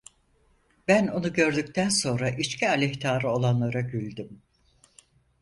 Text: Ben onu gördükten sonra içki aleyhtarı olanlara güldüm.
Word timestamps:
Ben 0.87 1.07
onu 1.07 1.33
gördükten 1.33 1.89
sonra 1.89 2.29
içki 2.29 2.69
aleyhtarı 2.69 3.29
olanlara 3.31 3.81
güldüm. 3.81 4.41